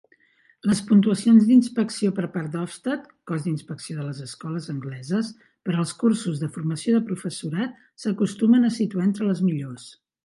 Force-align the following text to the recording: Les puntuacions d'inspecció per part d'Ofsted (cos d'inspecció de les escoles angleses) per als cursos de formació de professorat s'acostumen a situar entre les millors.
Les 0.69 0.79
puntuacions 0.91 1.43
d'inspecció 1.49 2.13
per 2.19 2.25
part 2.37 2.49
d'Ofsted 2.55 3.03
(cos 3.31 3.45
d'inspecció 3.49 3.97
de 3.99 4.05
les 4.07 4.23
escoles 4.29 4.71
angleses) 4.75 5.29
per 5.69 5.77
als 5.83 5.93
cursos 6.05 6.43
de 6.45 6.51
formació 6.57 6.95
de 6.97 7.05
professorat 7.13 7.77
s'acostumen 8.05 8.71
a 8.71 8.73
situar 8.81 9.09
entre 9.11 9.29
les 9.31 9.49
millors. 9.51 9.87